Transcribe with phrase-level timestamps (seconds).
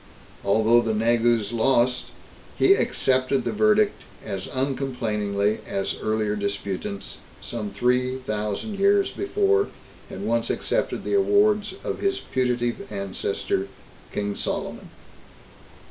[0.43, 2.05] Although the Negus lost,
[2.57, 9.67] he accepted the verdict as uncomplainingly as earlier disputants, some three thousand years before,
[10.09, 13.67] had once accepted the awards of his putative ancestor,
[14.11, 14.89] King Solomon.